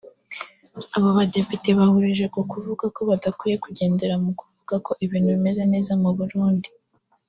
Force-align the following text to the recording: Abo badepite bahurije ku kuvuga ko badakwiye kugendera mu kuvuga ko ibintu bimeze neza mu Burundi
Abo 0.95 1.09
badepite 1.17 1.69
bahurije 1.79 2.25
ku 2.33 2.39
kuvuga 2.51 2.85
ko 2.95 2.99
badakwiye 3.09 3.55
kugendera 3.63 4.15
mu 4.23 4.31
kuvuga 4.39 4.75
ko 4.85 4.91
ibintu 5.05 5.27
bimeze 5.35 5.63
neza 5.73 5.91
mu 6.01 6.09
Burundi 6.17 6.69